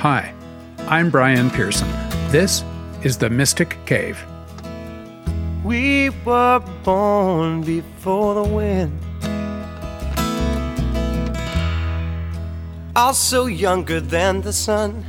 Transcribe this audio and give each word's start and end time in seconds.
Hi, 0.00 0.32
I'm 0.88 1.10
Brian 1.10 1.50
Pearson. 1.50 1.86
This 2.30 2.64
is 3.02 3.18
the 3.18 3.28
Mystic 3.28 3.76
Cave. 3.84 4.18
We 5.62 6.08
were 6.24 6.60
born 6.84 7.60
before 7.60 8.34
the 8.42 8.44
wind. 8.44 8.98
Also 12.96 13.44
younger 13.44 14.00
than 14.00 14.40
the 14.40 14.54
sun. 14.54 15.04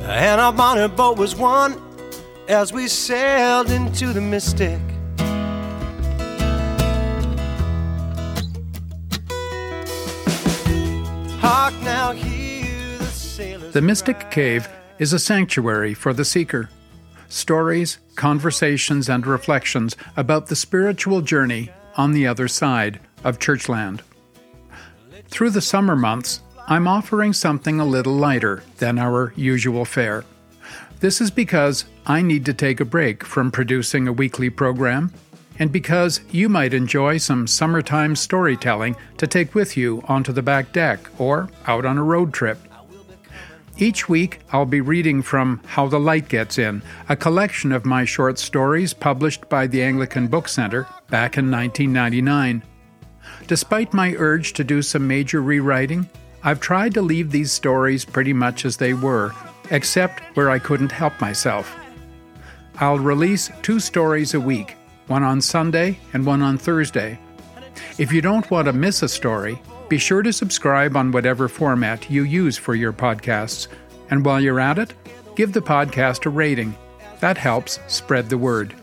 And 0.00 0.40
our 0.40 0.52
bonnet 0.52 0.96
boat 0.96 1.16
was 1.16 1.36
one 1.36 1.80
as 2.48 2.72
we 2.72 2.88
sailed 2.88 3.70
into 3.70 4.12
the 4.12 4.20
mystic. 4.20 4.80
Hark 11.40 11.74
now, 11.82 12.12
hear 12.12 12.98
the 12.98 13.04
sailors. 13.06 13.72
The 13.72 13.80
Mystic. 13.80 14.30
Cave 14.30 14.68
is 14.98 15.14
a 15.14 15.18
sanctuary 15.18 15.94
for 15.94 16.12
the 16.12 16.24
seeker. 16.24 16.68
Stories, 17.28 17.98
conversations, 18.14 19.08
and 19.08 19.26
reflections 19.26 19.96
about 20.18 20.48
the 20.48 20.56
spiritual 20.56 21.22
journey 21.22 21.70
on 21.96 22.12
the 22.12 22.26
other 22.26 22.46
side 22.46 23.00
of 23.24 23.38
Churchland. 23.38 24.00
Through 25.28 25.50
the 25.50 25.62
summer 25.62 25.96
months, 25.96 26.40
I'm 26.68 26.86
offering 26.86 27.32
something 27.32 27.80
a 27.80 27.86
little 27.86 28.14
lighter 28.14 28.62
than 28.76 28.98
our 28.98 29.32
usual 29.34 29.84
fare. 29.84 30.24
This 31.00 31.22
is 31.22 31.30
because 31.30 31.86
I 32.04 32.20
need 32.20 32.44
to 32.44 32.52
take 32.52 32.80
a 32.80 32.84
break 32.84 33.24
from 33.24 33.50
producing 33.50 34.06
a 34.06 34.12
weekly 34.12 34.50
program, 34.50 35.12
and 35.60 35.70
because 35.70 36.22
you 36.32 36.48
might 36.48 36.74
enjoy 36.74 37.18
some 37.18 37.46
summertime 37.46 38.16
storytelling 38.16 38.96
to 39.18 39.26
take 39.26 39.54
with 39.54 39.76
you 39.76 40.02
onto 40.08 40.32
the 40.32 40.42
back 40.42 40.72
deck 40.72 40.98
or 41.20 41.50
out 41.66 41.84
on 41.84 41.98
a 41.98 42.02
road 42.02 42.32
trip. 42.32 42.58
Each 43.76 44.08
week, 44.08 44.40
I'll 44.52 44.66
be 44.66 44.80
reading 44.80 45.22
from 45.22 45.60
How 45.66 45.86
the 45.86 46.00
Light 46.00 46.28
Gets 46.28 46.58
In, 46.58 46.82
a 47.08 47.16
collection 47.16 47.72
of 47.72 47.86
my 47.86 48.04
short 48.04 48.38
stories 48.38 48.92
published 48.92 49.48
by 49.48 49.66
the 49.66 49.82
Anglican 49.82 50.26
Book 50.26 50.48
Center 50.48 50.86
back 51.08 51.36
in 51.38 51.50
1999. 51.50 52.62
Despite 53.46 53.94
my 53.94 54.14
urge 54.16 54.54
to 54.54 54.64
do 54.64 54.82
some 54.82 55.06
major 55.06 55.42
rewriting, 55.42 56.08
I've 56.42 56.60
tried 56.60 56.94
to 56.94 57.02
leave 57.02 57.30
these 57.30 57.52
stories 57.52 58.04
pretty 58.04 58.32
much 58.32 58.64
as 58.64 58.78
they 58.78 58.94
were, 58.94 59.32
except 59.70 60.20
where 60.36 60.50
I 60.50 60.58
couldn't 60.58 60.92
help 60.92 61.20
myself. 61.20 61.74
I'll 62.78 62.98
release 62.98 63.50
two 63.62 63.78
stories 63.78 64.32
a 64.32 64.40
week, 64.40 64.74
one 65.10 65.24
on 65.24 65.40
Sunday 65.40 65.98
and 66.12 66.24
one 66.24 66.40
on 66.40 66.56
Thursday. 66.56 67.18
If 67.98 68.12
you 68.12 68.22
don't 68.22 68.48
want 68.50 68.66
to 68.66 68.72
miss 68.72 69.02
a 69.02 69.08
story, 69.08 69.60
be 69.88 69.98
sure 69.98 70.22
to 70.22 70.32
subscribe 70.32 70.96
on 70.96 71.10
whatever 71.10 71.48
format 71.48 72.08
you 72.08 72.22
use 72.22 72.56
for 72.56 72.76
your 72.76 72.92
podcasts. 72.92 73.66
And 74.08 74.24
while 74.24 74.40
you're 74.40 74.60
at 74.60 74.78
it, 74.78 74.94
give 75.34 75.52
the 75.52 75.60
podcast 75.60 76.26
a 76.26 76.30
rating. 76.30 76.76
That 77.18 77.36
helps 77.36 77.80
spread 77.88 78.28
the 78.28 78.38
word. 78.38 78.74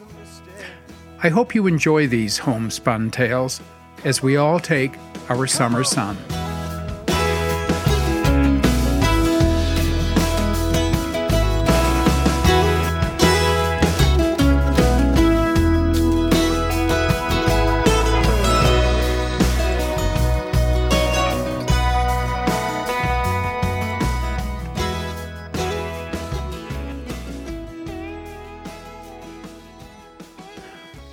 I 1.24 1.30
hope 1.30 1.56
you 1.56 1.66
enjoy 1.66 2.08
these 2.08 2.38
homespun 2.38 3.10
tales 3.10 3.62
as 4.04 4.22
we 4.22 4.36
all 4.36 4.60
take 4.60 4.94
our 5.30 5.48
summer 5.48 5.86
sun. 5.86 6.18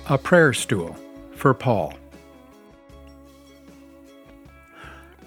A 0.07 0.19
prayer 0.19 0.53
stool 0.53 0.95
for 1.35 1.55
Paul. 1.55 1.95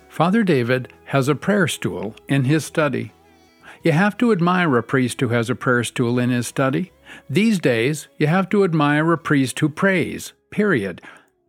Father 0.08 0.44
David 0.44 0.92
has 1.06 1.26
a 1.26 1.34
prayer 1.34 1.66
stool 1.66 2.14
in 2.28 2.44
his 2.44 2.64
study. 2.64 3.10
You 3.82 3.90
have 3.90 4.16
to 4.18 4.30
admire 4.30 4.76
a 4.76 4.84
priest 4.84 5.20
who 5.20 5.30
has 5.30 5.50
a 5.50 5.56
prayer 5.56 5.82
stool 5.82 6.20
in 6.20 6.30
his 6.30 6.46
study. 6.46 6.92
These 7.28 7.58
days, 7.58 8.06
you 8.18 8.28
have 8.28 8.48
to 8.50 8.62
admire 8.62 9.12
a 9.12 9.18
priest 9.18 9.58
who 9.58 9.68
prays, 9.68 10.32
period. 10.52 11.02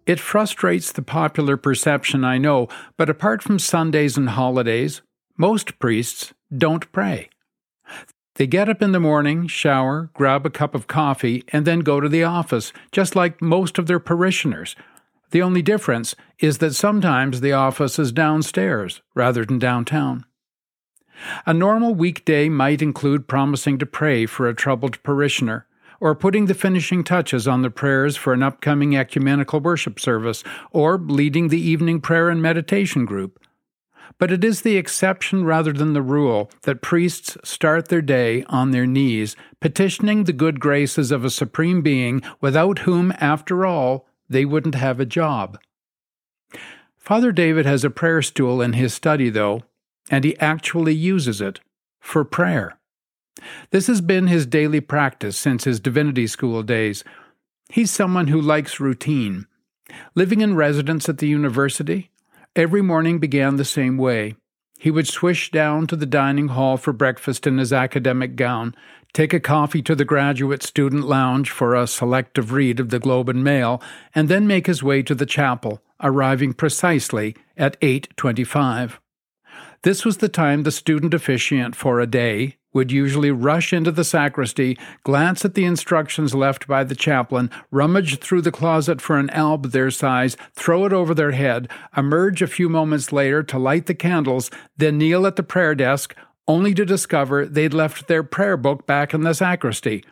It 0.08 0.20
frustrates 0.20 0.92
the 0.92 1.04
popular 1.04 1.56
perception, 1.56 2.24
I 2.24 2.40
know, 2.40 2.68
but 2.98 3.12
apart 3.12 3.44
from 3.44 3.60
Sundays 3.60 4.18
and 4.18 4.30
holidays, 4.30 5.04
most 5.38 5.78
priests 5.78 6.34
don't 6.58 6.92
pray. 6.92 7.30
They 8.40 8.48
get 8.48 8.70
up 8.70 8.82
in 8.82 8.94
the 8.94 9.02
morning, 9.02 9.48
shower, 9.48 10.12
grab 10.14 10.46
a 10.46 10.50
cup 10.50 10.74
of 10.74 10.88
coffee, 10.88 11.44
and 11.50 11.68
then 11.68 11.82
go 11.82 12.00
to 12.00 12.08
the 12.08 12.24
office, 12.24 12.72
just 12.94 13.14
like 13.14 13.42
most 13.42 13.78
of 13.78 13.86
their 13.86 14.00
parishioners. 14.00 14.78
The 15.32 15.42
only 15.42 15.62
difference 15.62 16.16
is 16.40 16.60
that 16.60 16.74
sometimes 16.74 17.42
the 17.42 17.52
office 17.52 18.00
is 18.00 18.14
downstairs 18.14 19.02
rather 19.14 19.44
than 19.44 19.60
downtown. 19.60 20.24
A 21.46 21.54
normal 21.54 21.94
weekday 21.94 22.48
might 22.48 22.82
include 22.82 23.28
promising 23.28 23.78
to 23.80 23.86
pray 23.86 24.26
for 24.26 24.48
a 24.48 24.56
troubled 24.56 25.04
parishioner, 25.04 25.68
or 26.00 26.16
putting 26.16 26.46
the 26.46 26.54
finishing 26.54 27.04
touches 27.04 27.46
on 27.46 27.62
the 27.62 27.70
prayers 27.70 28.16
for 28.16 28.32
an 28.32 28.42
upcoming 28.42 28.96
ecumenical 28.96 29.60
worship 29.60 30.00
service, 30.00 30.46
or 30.72 30.98
leading 30.98 31.50
the 31.50 31.60
evening 31.60 32.00
prayer 32.00 32.30
and 32.30 32.42
meditation 32.42 33.04
group. 33.04 33.38
But 34.20 34.32
it 34.32 34.44
is 34.44 34.62
the 34.62 34.76
exception 34.76 35.46
rather 35.46 35.72
than 35.72 35.94
the 35.94 36.02
rule 36.02 36.52
that 36.64 36.82
priests 36.82 37.38
start 37.44 37.88
their 37.88 38.02
day 38.02 38.44
on 38.44 38.72
their 38.72 38.86
knees, 38.86 39.36
petitioning 39.62 40.26
the 40.26 40.34
good 40.34 40.60
graces 40.60 41.12
of 41.12 41.24
a 41.24 41.30
supreme 41.30 41.82
being 41.82 42.22
without 42.42 42.80
whom, 42.80 43.14
after 43.18 43.66
all, 43.66 44.06
they 44.30 44.46
wouldn't 44.46 44.76
have 44.76 45.00
a 45.00 45.06
job. 45.06 45.58
Father 46.98 47.32
David 47.32 47.66
has 47.66 47.84
a 47.84 47.90
prayer 47.90 48.22
stool 48.22 48.62
in 48.62 48.74
his 48.74 48.94
study, 48.94 49.30
though, 49.30 49.64
and 50.12 50.24
he 50.24 50.38
actually 50.38 50.94
uses 50.94 51.40
it 51.40 51.62
for 52.02 52.26
prayer. 52.26 52.78
This 53.72 53.88
has 53.88 54.02
been 54.02 54.28
his 54.28 54.46
daily 54.46 54.82
practice 54.82 55.38
since 55.38 55.64
his 55.64 55.80
divinity 55.80 56.28
school 56.28 56.62
days. 56.62 57.04
He's 57.70 57.90
someone 57.90 58.28
who 58.28 58.42
likes 58.42 58.82
routine. 58.82 59.48
Living 60.14 60.42
in 60.42 60.56
residence 60.56 61.08
at 61.08 61.20
the 61.20 61.28
university, 61.28 62.12
Every 62.56 62.82
morning 62.82 63.20
began 63.20 63.56
the 63.56 63.66
same 63.66 63.98
way. 63.98 64.36
He 64.80 64.92
would 64.92 65.08
swish 65.08 65.52
down 65.52 65.88
to 65.88 65.96
the 65.96 66.06
dining 66.06 66.50
hall 66.50 66.78
for 66.78 66.94
breakfast 66.94 67.46
in 67.46 67.58
his 67.58 67.74
academic 67.74 68.36
gown, 68.36 68.76
take 69.14 69.34
a 69.34 69.40
coffee 69.40 69.82
to 69.82 69.94
the 69.94 70.06
graduate 70.06 70.64
student 70.64 71.06
lounge 71.06 71.50
for 71.50 71.76
a 71.76 71.86
selective 71.86 72.52
read 72.52 72.80
of 72.80 72.90
the 72.90 73.00
Globe 73.00 73.30
and 73.30 73.44
Mail, 73.44 73.82
and 74.16 74.30
then 74.30 74.48
make 74.48 74.68
his 74.68 74.82
way 74.82 75.04
to 75.04 75.14
the 75.14 75.26
chapel, 75.26 75.82
arriving 76.02 76.54
precisely 76.54 77.36
at 77.58 77.78
8:25. 77.82 79.00
This 79.84 80.06
was 80.06 80.18
the 80.18 80.30
time 80.30 80.64
the 80.64 80.72
student 80.72 81.14
officiant 81.14 81.76
for 81.76 82.00
a 82.00 82.08
day 82.08 82.59
would 82.74 82.92
usually 82.92 83.32
rush 83.32 83.74
into 83.74 83.92
the 83.92 84.04
sacristy, 84.04 84.78
glance 85.04 85.44
at 85.44 85.56
the 85.56 85.66
instructions 85.66 86.36
left 86.36 86.68
by 86.68 86.84
the 86.84 86.96
chaplain, 86.96 87.50
rummage 87.72 88.20
through 88.20 88.42
the 88.42 88.52
closet 88.52 89.02
for 89.02 89.18
an 89.18 89.30
alb 89.32 89.72
their 89.72 89.92
size, 89.92 90.38
throw 90.54 90.86
it 90.86 90.94
over 90.94 91.14
their 91.14 91.32
head, 91.32 91.70
emerge 91.98 92.42
a 92.42 92.48
few 92.48 92.70
moments 92.70 93.12
later 93.12 93.42
to 93.44 93.58
light 93.58 93.88
the 93.88 93.96
candles, 93.96 94.52
then 94.78 94.98
kneel 94.98 95.26
at 95.26 95.36
the 95.36 95.44
prayer 95.44 95.74
desk, 95.74 96.16
only 96.48 96.74
to 96.74 96.86
discover 96.86 97.46
they'd 97.46 97.74
left 97.74 98.08
their 98.08 98.24
prayer 98.24 98.58
book 98.58 98.86
back 98.86 99.14
in 99.14 99.22
the 99.22 99.34
sacristy. 99.34 100.04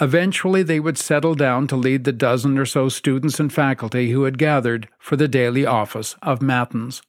Eventually, 0.00 0.62
they 0.62 0.80
would 0.80 0.96
settle 0.96 1.34
down 1.34 1.66
to 1.66 1.76
lead 1.76 2.04
the 2.04 2.12
dozen 2.12 2.58
or 2.58 2.64
so 2.64 2.88
students 2.88 3.38
and 3.38 3.52
faculty 3.52 4.10
who 4.10 4.24
had 4.24 4.38
gathered 4.38 4.88
for 4.98 5.16
the 5.16 5.28
daily 5.28 5.66
office 5.66 6.16
of 6.22 6.40
Matins. 6.40 7.02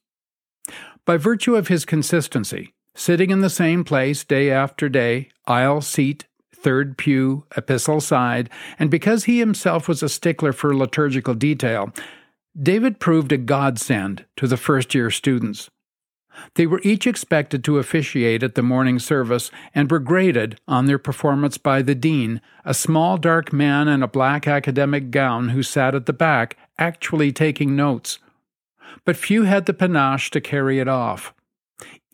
By 1.06 1.16
virtue 1.16 1.56
of 1.56 1.68
his 1.68 1.84
consistency, 1.84 2.73
sitting 2.94 3.30
in 3.30 3.40
the 3.40 3.50
same 3.50 3.84
place 3.84 4.24
day 4.24 4.50
after 4.50 4.88
day, 4.88 5.28
aisle 5.46 5.80
seat, 5.80 6.26
third 6.54 6.96
pew, 6.96 7.44
epistle 7.56 8.00
side, 8.00 8.48
and 8.78 8.90
because 8.90 9.24
he 9.24 9.38
himself 9.38 9.86
was 9.86 10.02
a 10.02 10.08
stickler 10.08 10.52
for 10.52 10.74
liturgical 10.74 11.34
detail, 11.34 11.92
David 12.60 13.00
proved 13.00 13.32
a 13.32 13.36
godsend 13.36 14.24
to 14.36 14.46
the 14.46 14.56
first 14.56 14.94
year 14.94 15.10
students. 15.10 15.68
They 16.54 16.66
were 16.66 16.80
each 16.82 17.06
expected 17.06 17.62
to 17.64 17.78
officiate 17.78 18.42
at 18.42 18.54
the 18.54 18.62
morning 18.62 18.98
service 18.98 19.50
and 19.74 19.90
were 19.90 20.00
graded 20.00 20.58
on 20.66 20.86
their 20.86 20.98
performance 20.98 21.58
by 21.58 21.82
the 21.82 21.94
dean, 21.94 22.40
a 22.64 22.74
small 22.74 23.18
dark 23.18 23.52
man 23.52 23.88
in 23.88 24.02
a 24.02 24.08
black 24.08 24.48
academic 24.48 25.10
gown 25.10 25.50
who 25.50 25.62
sat 25.62 25.94
at 25.94 26.06
the 26.06 26.12
back, 26.12 26.56
actually 26.78 27.30
taking 27.30 27.76
notes. 27.76 28.18
But 29.04 29.16
few 29.16 29.44
had 29.44 29.66
the 29.66 29.74
panache 29.74 30.30
to 30.30 30.40
carry 30.40 30.78
it 30.80 30.88
off. 30.88 31.32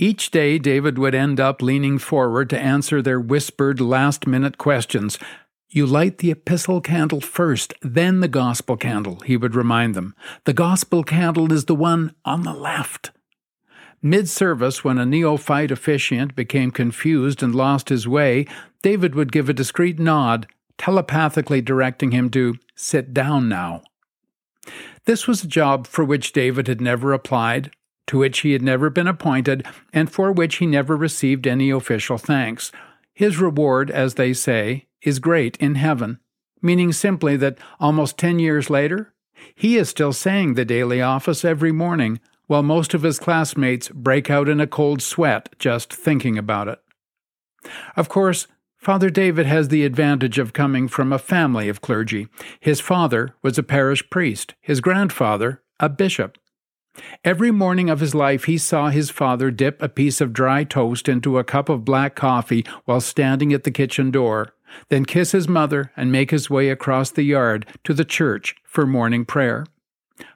Each 0.03 0.31
day, 0.31 0.59
David 0.59 0.99
would 0.99 1.15
end 1.15 1.39
up 1.39 1.61
leaning 1.61 1.99
forward 1.99 2.49
to 2.49 2.59
answer 2.59 3.03
their 3.03 3.21
whispered 3.21 3.83
last 3.83 4.27
minute 4.27 4.57
questions. 4.57 5.19
You 5.69 5.85
light 5.85 6.19
the 6.19 6.31
epistle 6.31 6.81
candle 6.81 7.21
first, 7.21 7.75
then 7.83 8.21
the 8.21 8.27
gospel 8.27 8.79
candle, 8.79 9.21
he 9.27 9.37
would 9.37 9.55
remind 9.55 9.95
them. 9.95 10.15
The 10.47 10.55
gospel 10.55 11.05
candle 11.05 11.53
is 11.53 11.67
the 11.67 11.75
one 11.75 12.15
on 12.25 12.45
the 12.45 12.55
left. 12.55 13.11
Mid 14.01 14.27
service, 14.27 14.83
when 14.83 14.97
a 14.97 15.05
neophyte 15.05 15.71
officiant 15.71 16.35
became 16.35 16.71
confused 16.71 17.43
and 17.43 17.55
lost 17.55 17.91
his 17.91 18.09
way, 18.09 18.47
David 18.81 19.15
would 19.15 19.31
give 19.31 19.51
a 19.51 19.53
discreet 19.53 19.99
nod, 19.99 20.47
telepathically 20.79 21.61
directing 21.61 22.13
him 22.13 22.31
to 22.31 22.55
sit 22.75 23.13
down 23.13 23.51
now. 23.51 23.83
This 25.05 25.27
was 25.27 25.45
a 25.45 25.47
job 25.47 25.87
for 25.87 26.07
which 26.07 26.33
David 26.33 26.69
had 26.69 26.81
never 26.81 27.13
applied, 27.13 27.71
to 28.07 28.19
which 28.19 28.41
he 28.41 28.53
had 28.53 28.63
never 28.63 28.91
been 28.91 29.07
appointed, 29.07 29.67
and 29.93 30.11
for 30.11 30.33
which 30.33 30.57
he 30.57 30.67
never 30.67 30.97
received 30.97 31.47
any 31.47 31.71
official 31.71 32.19
thanks. 32.19 32.73
His 33.13 33.39
reward, 33.39 33.91
as 33.91 34.15
they 34.15 34.33
say, 34.33 34.87
is 35.03 35.19
great 35.19 35.57
in 35.59 35.75
heaven, 35.77 36.19
meaning 36.63 36.93
simply 36.93 37.37
that 37.37 37.59
almost 37.79 38.19
ten 38.19 38.39
years 38.39 38.71
later, 38.71 39.15
he 39.55 39.77
is 39.77 39.89
still 39.89 40.13
saying 40.13 40.55
the 40.55 40.65
daily 40.65 41.01
office 41.01 41.45
every 41.45 41.73
morning, 41.73 42.21
while 42.47 42.63
most 42.63 42.95
of 42.95 43.03
his 43.03 43.19
classmates 43.19 43.89
break 43.91 44.29
out 44.29 44.49
in 44.49 44.61
a 44.61 44.67
cold 44.67 45.01
sweat 45.01 45.49
just 45.59 45.93
thinking 45.93 46.37
about 46.37 46.69
it. 46.69 46.81
Of 47.97 48.09
course, 48.09 48.47
Father 48.77 49.11
David 49.11 49.47
has 49.47 49.69
the 49.69 49.85
advantage 49.85 50.39
of 50.39 50.55
coming 50.55 50.89
from 50.89 51.13
a 51.13 51.19
family 51.19 51.69
of 51.69 51.83
clergy. 51.83 52.29
His 52.59 52.81
father 52.81 53.35
was 53.43 53.59
a 53.59 53.63
parish 53.63 54.09
priest, 54.09 54.55
his 54.61 54.81
grandfather, 54.81 55.63
a 55.79 55.91
bishop. 55.91 56.39
Every 57.25 57.51
morning 57.51 57.89
of 57.91 58.01
his 58.01 58.15
life, 58.15 58.45
he 58.45 58.59
saw 58.59 58.89
his 58.89 59.11
father 59.11 59.51
dip 59.51 59.81
a 59.81 59.89
piece 59.89 60.21
of 60.21 60.33
dry 60.33 60.65
toast 60.65 61.09
into 61.09 61.39
a 61.39 61.45
cup 61.45 61.69
of 61.69 61.85
black 61.85 62.15
coffee 62.15 62.65
while 62.85 63.01
standing 63.01 63.53
at 63.53 63.65
the 63.65 63.71
kitchen 63.71 64.11
door, 64.11 64.55
then 64.89 65.05
kiss 65.05 65.33
his 65.33 65.49
mother 65.49 65.93
and 65.97 66.11
make 66.11 66.31
his 66.31 66.51
way 66.51 66.69
across 66.69 67.11
the 67.11 67.23
yard 67.23 67.67
to 67.85 67.95
the 67.95 68.05
church 68.05 68.55
for 68.65 68.87
morning 68.87 69.25
prayer. 69.25 69.67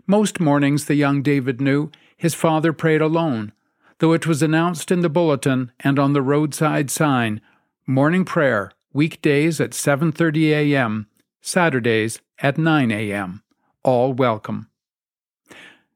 Most 0.07 0.41
mornings, 0.41 0.87
the 0.87 0.95
young 0.95 1.23
David 1.23 1.61
knew, 1.61 1.91
his 2.17 2.35
father 2.35 2.73
prayed 2.73 3.01
alone, 3.01 3.53
though 3.99 4.13
it 4.13 4.27
was 4.27 4.43
announced 4.43 4.91
in 4.91 5.01
the 5.01 5.09
bulletin 5.09 5.73
and 5.81 5.99
on 5.99 6.13
the 6.13 6.23
roadside 6.23 6.91
sign, 6.91 7.41
morning 7.87 8.25
prayer, 8.25 8.73
weekdays 8.93 9.61
at 9.61 9.71
7:30 9.71 10.51
a.m., 10.51 11.07
Saturdays 11.41 12.21
at 12.39 12.57
9 12.57 12.91
a.m. 12.91 13.43
All 13.83 14.13
welcome. 14.15 14.69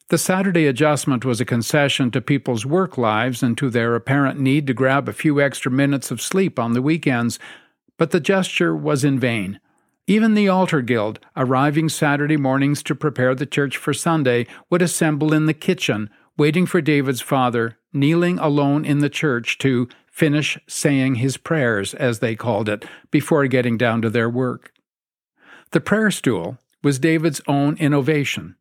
The 0.08 0.16
Saturday 0.16 0.66
adjustment 0.66 1.26
was 1.26 1.38
a 1.38 1.44
concession 1.44 2.10
to 2.12 2.22
people's 2.22 2.64
work 2.64 2.96
lives 2.96 3.42
and 3.42 3.58
to 3.58 3.68
their 3.68 3.94
apparent 3.94 4.40
need 4.40 4.66
to 4.66 4.72
grab 4.72 5.06
a 5.06 5.12
few 5.12 5.38
extra 5.38 5.70
minutes 5.70 6.10
of 6.10 6.22
sleep 6.22 6.58
on 6.58 6.72
the 6.72 6.80
weekends, 6.80 7.38
but 7.98 8.10
the 8.10 8.18
gesture 8.18 8.74
was 8.74 9.04
in 9.04 9.20
vain. 9.20 9.60
Even 10.06 10.32
the 10.32 10.48
altar 10.48 10.80
guild, 10.80 11.20
arriving 11.36 11.90
Saturday 11.90 12.38
mornings 12.38 12.82
to 12.84 12.94
prepare 12.94 13.34
the 13.34 13.44
church 13.44 13.76
for 13.76 13.92
Sunday, 13.92 14.46
would 14.70 14.80
assemble 14.80 15.34
in 15.34 15.44
the 15.44 15.52
kitchen, 15.52 16.08
waiting 16.38 16.64
for 16.64 16.80
David's 16.80 17.20
father, 17.20 17.76
kneeling 17.92 18.38
alone 18.38 18.86
in 18.86 19.00
the 19.00 19.10
church 19.10 19.58
to 19.58 19.90
finish 20.10 20.58
saying 20.66 21.16
his 21.16 21.36
prayers, 21.36 21.92
as 21.92 22.20
they 22.20 22.34
called 22.34 22.70
it, 22.70 22.86
before 23.10 23.46
getting 23.46 23.76
down 23.76 24.00
to 24.00 24.08
their 24.08 24.30
work. 24.30 24.72
The 25.72 25.82
prayer 25.82 26.10
stool 26.10 26.56
was 26.82 26.98
David's 26.98 27.42
own 27.46 27.76
innovation. 27.76 28.56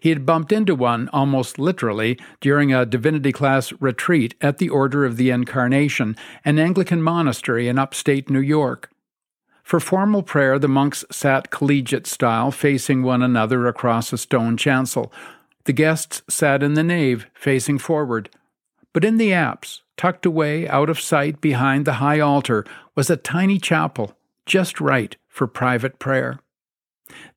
He 0.00 0.10
had 0.10 0.26
bumped 0.26 0.52
into 0.52 0.74
one 0.74 1.08
almost 1.12 1.58
literally 1.58 2.18
during 2.40 2.72
a 2.72 2.86
divinity 2.86 3.32
class 3.32 3.72
retreat 3.80 4.34
at 4.40 4.58
the 4.58 4.68
Order 4.68 5.04
of 5.04 5.16
the 5.16 5.30
Incarnation, 5.30 6.16
an 6.44 6.58
Anglican 6.58 7.02
monastery 7.02 7.68
in 7.68 7.78
upstate 7.78 8.30
New 8.30 8.40
York. 8.40 8.90
For 9.62 9.80
formal 9.80 10.22
prayer, 10.22 10.60
the 10.60 10.68
monks 10.68 11.04
sat 11.10 11.50
collegiate 11.50 12.06
style, 12.06 12.52
facing 12.52 13.02
one 13.02 13.20
another 13.20 13.66
across 13.66 14.12
a 14.12 14.18
stone 14.18 14.56
chancel. 14.56 15.12
The 15.64 15.72
guests 15.72 16.22
sat 16.28 16.62
in 16.62 16.74
the 16.74 16.84
nave, 16.84 17.26
facing 17.34 17.78
forward. 17.78 18.30
But 18.92 19.04
in 19.04 19.16
the 19.16 19.32
apse, 19.32 19.82
tucked 19.96 20.24
away 20.24 20.68
out 20.68 20.88
of 20.88 21.00
sight 21.00 21.40
behind 21.40 21.84
the 21.84 21.94
high 21.94 22.20
altar, 22.20 22.64
was 22.94 23.10
a 23.10 23.16
tiny 23.16 23.58
chapel, 23.58 24.16
just 24.46 24.80
right 24.80 25.16
for 25.28 25.48
private 25.48 25.98
prayer. 25.98 26.38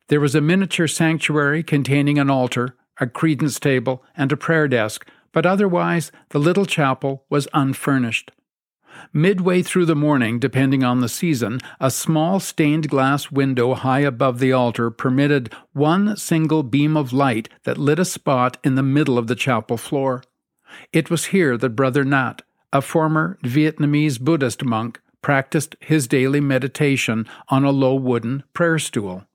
There 0.09 0.19
was 0.19 0.33
a 0.33 0.41
miniature 0.41 0.87
sanctuary 0.87 1.61
containing 1.61 2.17
an 2.17 2.31
altar, 2.31 2.75
a 2.99 3.05
credence 3.05 3.59
table, 3.59 4.03
and 4.17 4.31
a 4.31 4.37
prayer 4.37 4.67
desk, 4.67 5.07
but 5.31 5.45
otherwise 5.45 6.11
the 6.29 6.39
little 6.39 6.65
chapel 6.65 7.25
was 7.29 7.47
unfurnished. 7.53 8.31
Midway 9.13 9.61
through 9.61 9.85
the 9.85 9.95
morning, 9.95 10.39
depending 10.39 10.83
on 10.83 11.01
the 11.01 11.09
season, 11.09 11.59
a 11.79 11.91
small 11.91 12.39
stained 12.39 12.89
glass 12.89 13.31
window 13.31 13.75
high 13.75 13.99
above 13.99 14.39
the 14.39 14.51
altar 14.51 14.89
permitted 14.89 15.53
one 15.73 16.17
single 16.17 16.63
beam 16.63 16.97
of 16.97 17.13
light 17.13 17.47
that 17.63 17.77
lit 17.77 17.99
a 17.99 18.03
spot 18.03 18.57
in 18.63 18.73
the 18.73 18.83
middle 18.83 19.19
of 19.19 19.27
the 19.27 19.35
chapel 19.35 19.77
floor. 19.77 20.23
It 20.91 21.11
was 21.11 21.25
here 21.25 21.55
that 21.55 21.75
Brother 21.75 22.03
Nat, 22.03 22.41
a 22.73 22.81
former 22.81 23.37
Vietnamese 23.43 24.19
Buddhist 24.19 24.65
monk, 24.65 24.99
practiced 25.21 25.75
his 25.79 26.07
daily 26.07 26.41
meditation 26.41 27.27
on 27.49 27.63
a 27.63 27.71
low 27.71 27.93
wooden 27.93 28.43
prayer 28.53 28.79
stool. 28.79 29.25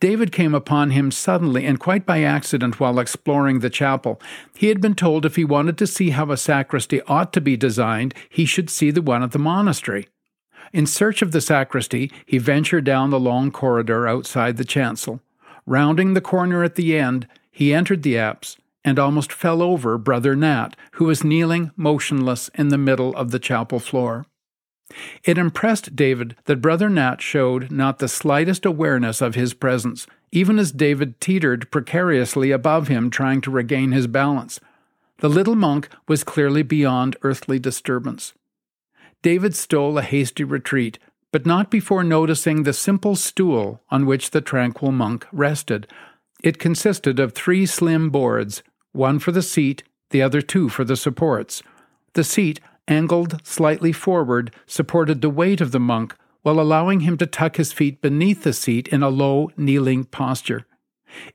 David 0.00 0.32
came 0.32 0.54
upon 0.54 0.90
him 0.90 1.10
suddenly 1.10 1.64
and 1.64 1.80
quite 1.80 2.06
by 2.06 2.22
accident 2.22 2.78
while 2.78 2.98
exploring 2.98 3.60
the 3.60 3.70
chapel. 3.70 4.20
He 4.54 4.68
had 4.68 4.80
been 4.80 4.94
told 4.94 5.24
if 5.24 5.36
he 5.36 5.44
wanted 5.44 5.78
to 5.78 5.86
see 5.86 6.10
how 6.10 6.30
a 6.30 6.36
sacristy 6.36 7.02
ought 7.02 7.32
to 7.32 7.40
be 7.40 7.56
designed, 7.56 8.14
he 8.28 8.44
should 8.44 8.70
see 8.70 8.90
the 8.90 9.02
one 9.02 9.22
at 9.22 9.32
the 9.32 9.38
monastery. 9.38 10.08
In 10.72 10.86
search 10.86 11.22
of 11.22 11.32
the 11.32 11.40
sacristy, 11.40 12.10
he 12.26 12.38
ventured 12.38 12.84
down 12.84 13.10
the 13.10 13.20
long 13.20 13.50
corridor 13.50 14.06
outside 14.06 14.56
the 14.56 14.64
chancel. 14.64 15.20
Rounding 15.66 16.14
the 16.14 16.20
corner 16.20 16.62
at 16.62 16.74
the 16.74 16.96
end, 16.96 17.26
he 17.50 17.74
entered 17.74 18.02
the 18.02 18.18
apse 18.18 18.56
and 18.84 18.98
almost 18.98 19.32
fell 19.32 19.60
over 19.60 19.98
Brother 19.98 20.36
Nat, 20.36 20.76
who 20.92 21.04
was 21.04 21.24
kneeling 21.24 21.70
motionless 21.76 22.48
in 22.54 22.68
the 22.68 22.78
middle 22.78 23.14
of 23.16 23.30
the 23.30 23.38
chapel 23.38 23.78
floor. 23.78 24.26
It 25.24 25.38
impressed 25.38 25.96
David 25.96 26.34
that 26.46 26.62
Brother 26.62 26.88
Nat 26.88 27.20
showed 27.20 27.70
not 27.70 27.98
the 27.98 28.08
slightest 28.08 28.64
awareness 28.64 29.20
of 29.20 29.34
his 29.34 29.54
presence, 29.54 30.06
even 30.32 30.58
as 30.58 30.72
David 30.72 31.20
teetered 31.20 31.70
precariously 31.70 32.50
above 32.50 32.88
him, 32.88 33.10
trying 33.10 33.40
to 33.42 33.50
regain 33.50 33.92
his 33.92 34.06
balance. 34.06 34.60
The 35.18 35.28
little 35.28 35.56
monk 35.56 35.88
was 36.06 36.24
clearly 36.24 36.62
beyond 36.62 37.16
earthly 37.22 37.58
disturbance. 37.58 38.34
David 39.22 39.54
stole 39.54 39.98
a 39.98 40.02
hasty 40.02 40.44
retreat, 40.44 40.98
but 41.32 41.44
not 41.44 41.70
before 41.70 42.04
noticing 42.04 42.62
the 42.62 42.72
simple 42.72 43.16
stool 43.16 43.82
on 43.90 44.06
which 44.06 44.30
the 44.30 44.40
tranquil 44.40 44.92
monk 44.92 45.26
rested. 45.32 45.86
It 46.42 46.58
consisted 46.58 47.18
of 47.18 47.32
three 47.32 47.66
slim 47.66 48.10
boards, 48.10 48.62
one 48.92 49.18
for 49.18 49.32
the 49.32 49.42
seat, 49.42 49.82
the 50.10 50.22
other 50.22 50.40
two 50.40 50.68
for 50.68 50.84
the 50.84 50.96
supports. 50.96 51.62
The 52.14 52.24
seat 52.24 52.60
angled 52.88 53.40
slightly 53.46 53.92
forward, 53.92 54.52
supported 54.66 55.20
the 55.20 55.30
weight 55.30 55.60
of 55.60 55.70
the 55.70 55.80
monk 55.80 56.16
while 56.42 56.60
allowing 56.60 57.00
him 57.00 57.16
to 57.18 57.26
tuck 57.26 57.56
his 57.56 57.72
feet 57.72 58.00
beneath 58.00 58.42
the 58.42 58.52
seat 58.52 58.88
in 58.88 59.02
a 59.02 59.08
low, 59.08 59.50
kneeling 59.56 60.04
posture. 60.04 60.66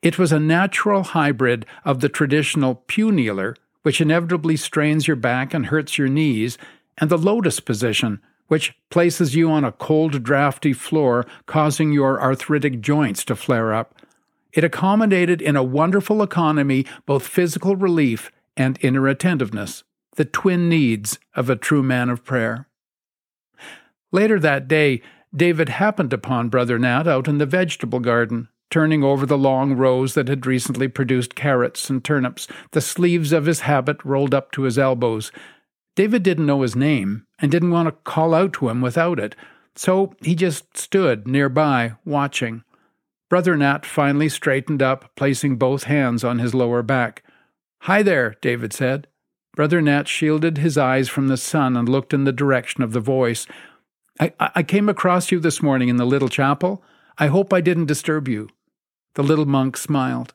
It 0.01 0.17
was 0.17 0.31
a 0.31 0.39
natural 0.39 1.03
hybrid 1.03 1.65
of 1.85 1.99
the 1.99 2.09
traditional 2.09 2.75
pew 2.75 3.11
kneeler, 3.11 3.55
which 3.83 4.01
inevitably 4.01 4.57
strains 4.57 5.07
your 5.07 5.15
back 5.15 5.53
and 5.53 5.67
hurts 5.67 5.97
your 5.97 6.07
knees, 6.07 6.57
and 6.97 7.09
the 7.09 7.17
lotus 7.17 7.59
position, 7.59 8.21
which 8.47 8.73
places 8.89 9.35
you 9.35 9.49
on 9.49 9.63
a 9.63 9.71
cold, 9.71 10.23
drafty 10.23 10.73
floor, 10.73 11.25
causing 11.45 11.91
your 11.91 12.21
arthritic 12.21 12.81
joints 12.81 13.25
to 13.25 13.35
flare 13.35 13.73
up. 13.73 14.01
It 14.53 14.63
accommodated 14.63 15.41
in 15.41 15.55
a 15.55 15.63
wonderful 15.63 16.21
economy 16.21 16.85
both 17.05 17.27
physical 17.27 17.75
relief 17.75 18.31
and 18.55 18.77
inner 18.81 19.07
attentiveness 19.07 19.83
the 20.15 20.25
twin 20.25 20.69
needs 20.69 21.19
of 21.35 21.49
a 21.49 21.55
true 21.55 21.83
man 21.83 22.09
of 22.09 22.23
prayer. 22.23 22.67
Later 24.11 24.39
that 24.39 24.67
day, 24.67 25.01
David 25.35 25.69
happened 25.69 26.13
upon 26.13 26.49
Brother 26.49 26.77
Nat 26.77 27.07
out 27.07 27.27
in 27.27 27.39
the 27.39 27.45
vegetable 27.45 27.99
garden, 27.99 28.49
turning 28.69 29.03
over 29.03 29.25
the 29.25 29.37
long 29.37 29.73
rows 29.73 30.13
that 30.13 30.27
had 30.27 30.45
recently 30.45 30.87
produced 30.87 31.35
carrots 31.35 31.89
and 31.89 32.03
turnips, 32.03 32.47
the 32.71 32.81
sleeves 32.81 33.31
of 33.31 33.45
his 33.45 33.61
habit 33.61 34.03
rolled 34.03 34.33
up 34.33 34.51
to 34.51 34.63
his 34.63 34.77
elbows. 34.77 35.31
David 35.95 36.23
didn't 36.23 36.45
know 36.45 36.61
his 36.61 36.75
name 36.75 37.25
and 37.39 37.51
didn't 37.51 37.71
want 37.71 37.87
to 37.87 38.11
call 38.11 38.33
out 38.33 38.53
to 38.53 38.69
him 38.69 38.81
without 38.81 39.19
it, 39.19 39.35
so 39.75 40.13
he 40.21 40.35
just 40.35 40.77
stood 40.77 41.27
nearby, 41.27 41.93
watching. 42.05 42.63
Brother 43.29 43.57
Nat 43.57 43.85
finally 43.85 44.29
straightened 44.29 44.83
up, 44.83 45.09
placing 45.15 45.57
both 45.57 45.85
hands 45.85 46.23
on 46.23 46.37
his 46.37 46.53
lower 46.53 46.83
back. 46.83 47.23
Hi 47.81 48.03
there, 48.03 48.35
David 48.41 48.73
said. 48.73 49.07
Brother 49.55 49.81
Nat 49.81 50.07
shielded 50.07 50.57
his 50.57 50.77
eyes 50.77 51.09
from 51.09 51.27
the 51.27 51.37
sun 51.37 51.77
and 51.77 51.87
looked 51.87 52.13
in 52.13 52.23
the 52.23 52.31
direction 52.31 52.83
of 52.83 52.91
the 52.91 52.99
voice. 52.99 53.45
I, 54.19 54.33
I 54.39 54.63
came 54.63 54.89
across 54.89 55.31
you 55.31 55.39
this 55.39 55.61
morning 55.61 55.89
in 55.89 55.97
the 55.97 56.05
little 56.05 56.29
chapel. 56.29 56.83
I 57.17 57.27
hope 57.27 57.53
I 57.53 57.61
didn't 57.61 57.85
disturb 57.85 58.27
you. 58.27 58.49
The 59.13 59.23
little 59.23 59.45
monk 59.45 59.77
smiled. 59.77 60.33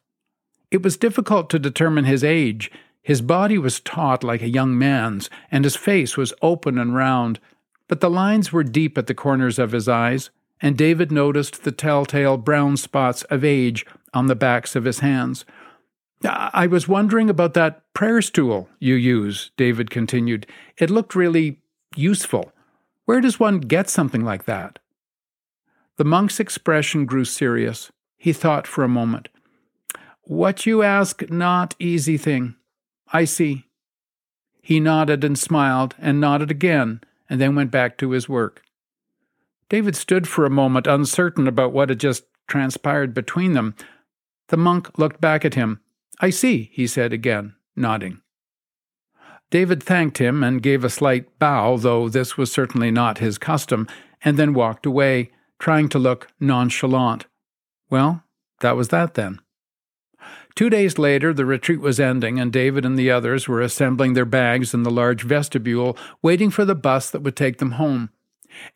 It 0.71 0.83
was 0.83 0.97
difficult 0.97 1.51
to 1.51 1.59
determine 1.59 2.05
his 2.05 2.23
age. 2.23 2.71
His 3.03 3.21
body 3.21 3.59
was 3.59 3.81
taut 3.81 4.23
like 4.23 4.43
a 4.43 4.49
young 4.49 4.79
man's, 4.79 5.31
and 5.51 5.65
his 5.65 5.77
face 5.77 6.17
was 6.17 6.35
open 6.43 6.79
and 6.79 6.95
round, 6.95 7.41
but 7.89 8.01
the 8.01 8.11
lines 8.11 8.53
were 8.53 8.63
deep 8.63 8.99
at 8.99 9.07
the 9.07 9.15
corners 9.15 9.59
of 9.59 9.73
his 9.73 9.89
eyes, 9.89 10.31
and 10.61 10.77
David 10.77 11.11
noticed 11.11 11.65
the 11.65 11.73
telltale 11.73 12.37
brown 12.37 12.77
spots 12.77 13.23
of 13.25 13.45
age 13.45 13.87
on 14.13 14.27
the 14.27 14.37
backs 14.37 14.77
of 14.77 14.85
his 14.85 14.99
hands. 14.99 15.45
I 16.25 16.67
was 16.67 16.89
wondering 16.89 17.31
about 17.31 17.55
that 17.55 17.83
prayer 17.95 18.21
stool 18.23 18.69
you 18.81 18.95
use, 18.95 19.51
David 19.57 19.91
continued. 19.91 20.47
It 20.77 20.91
looked 20.91 21.15
really 21.15 21.61
useful. 21.95 22.53
Where 23.05 23.21
does 23.21 23.39
one 23.39 23.61
get 23.61 23.89
something 23.89 24.25
like 24.25 24.45
that? 24.45 24.79
The 25.97 26.05
monk's 26.05 26.41
expression 26.41 27.07
grew 27.07 27.25
serious. 27.25 27.91
He 28.17 28.33
thought 28.33 28.67
for 28.67 28.83
a 28.85 28.89
moment. 28.89 29.29
What 30.23 30.67
you 30.67 30.83
ask, 30.83 31.31
not 31.31 31.75
easy 31.79 32.17
thing. 32.17 32.57
I 33.13 33.25
see. 33.25 33.65
He 34.61 34.81
nodded 34.81 35.25
and 35.25 35.39
smiled, 35.39 35.95
and 35.99 36.21
nodded 36.21 36.51
again, 36.51 37.01
and 37.31 37.41
then 37.41 37.55
went 37.55 37.71
back 37.71 37.97
to 37.99 38.11
his 38.11 38.29
work. 38.29 38.63
David 39.69 39.97
stood 39.97 40.29
for 40.29 40.45
a 40.45 40.51
moment, 40.51 40.87
uncertain 40.87 41.47
about 41.47 41.73
what 41.73 41.89
had 41.89 42.01
just 42.01 42.25
transpired 42.47 43.15
between 43.15 43.53
them. 43.55 43.75
The 44.49 44.57
monk 44.57 44.99
looked 44.99 45.21
back 45.21 45.45
at 45.45 45.55
him. 45.55 45.81
I 46.21 46.31
see, 46.31 46.71
he 46.73 46.87
said 46.87 47.13
again, 47.13 47.55
nodding. 47.77 48.21
David 49.51 49.83
thanked 49.83 50.19
him 50.19 50.43
and 50.43 50.63
gave 50.63 50.85
a 50.85 50.91
slight 50.91 51.39
bow, 51.39 51.77
though 51.77 52.09
this 52.09 52.37
was 52.37 52.53
certainly 52.53 52.91
not 52.91 53.19
his 53.19 53.39
custom, 53.39 53.87
and 54.23 54.37
then 54.37 54.53
walked 54.53 54.85
away, 54.85 55.31
trying 55.59 55.89
to 55.91 55.99
look 55.99 56.29
nonchalant. 56.39 57.27
Well, 57.89 58.25
that 58.61 58.77
was 58.77 58.89
that 58.89 59.15
then. 59.15 59.41
Two 60.55 60.69
days 60.69 60.99
later, 60.99 61.33
the 61.33 61.47
retreat 61.47 61.81
was 61.81 62.01
ending, 62.01 62.41
and 62.41 62.53
David 62.53 62.85
and 62.85 62.99
the 62.99 63.11
others 63.11 63.47
were 63.47 63.61
assembling 63.61 64.15
their 64.15 64.25
bags 64.25 64.75
in 64.75 64.83
the 64.83 64.91
large 64.91 65.23
vestibule, 65.23 65.97
waiting 66.21 66.51
for 66.51 66.65
the 66.65 66.75
bus 66.75 67.11
that 67.11 67.23
would 67.23 67.37
take 67.37 67.59
them 67.59 67.73
home. 67.73 68.11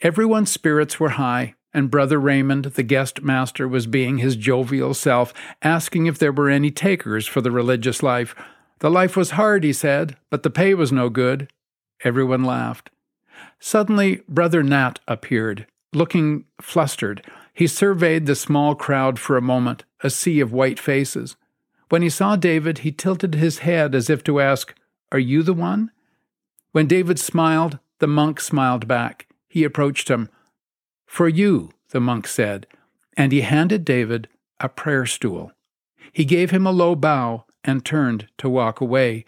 Everyone's 0.01 0.51
spirits 0.51 1.01
were 1.01 1.11
high, 1.11 1.55
and 1.75 1.91
Brother 1.91 2.19
Raymond, 2.19 2.65
the 2.65 2.83
guest 2.83 3.23
master, 3.23 3.67
was 3.67 3.87
being 3.87 4.19
his 4.19 4.37
jovial 4.37 4.95
self, 4.95 5.33
asking 5.63 6.07
if 6.07 6.19
there 6.19 6.33
were 6.33 6.51
any 6.51 6.71
takers 6.71 7.27
for 7.27 7.41
the 7.41 7.51
religious 7.51 8.03
life. 8.03 8.35
The 8.81 8.91
life 8.91 9.17
was 9.17 9.33
hard, 9.33 9.65
he 9.65 9.73
said, 9.73 10.17
but 10.31 10.43
the 10.43 10.51
pay 10.51 10.75
was 10.75 10.93
no 10.93 11.09
good. 11.09 11.49
Everyone 12.05 12.45
laughed. 12.45 12.91
Suddenly, 13.59 14.23
Brother 14.29 14.63
Nat 14.63 14.99
appeared, 15.07 15.67
looking 15.93 16.45
flustered. 16.61 17.25
He 17.55 17.67
surveyed 17.67 18.27
the 18.27 18.35
small 18.35 18.75
crowd 18.75 19.19
for 19.19 19.37
a 19.37 19.43
moment, 19.43 19.85
a 20.03 20.11
sea 20.11 20.41
of 20.41 20.53
white 20.53 20.81
faces. 20.81 21.37
When 21.89 22.03
he 22.03 22.11
saw 22.11 22.37
David, 22.37 22.79
he 22.79 22.91
tilted 22.91 23.35
his 23.35 23.59
head 23.59 23.95
as 23.95 24.11
if 24.11 24.25
to 24.25 24.41
ask, 24.41 24.75
Are 25.13 25.19
you 25.19 25.43
the 25.43 25.55
one? 25.55 25.91
When 26.73 26.87
David 26.87 27.19
smiled, 27.19 27.79
the 27.99 28.07
monk 28.07 28.41
smiled 28.41 28.89
back. 28.89 29.29
He 29.47 29.63
approached 29.63 30.09
him. 30.09 30.29
For 31.13 31.29
you, 31.29 31.73
the 31.91 32.01
monk 32.01 32.27
said, 32.27 32.67
and 33.19 33.33
he 33.33 33.43
handed 33.43 33.85
David 33.85 34.29
a 34.61 34.71
prayer 34.71 35.05
stool. 35.05 35.53
He 36.11 36.25
gave 36.25 36.53
him 36.53 36.67
a 36.67 36.73
low 36.73 36.95
bow 36.95 37.45
and 37.63 37.85
turned 37.85 38.29
to 38.39 38.49
walk 38.49 38.81
away. 38.81 39.27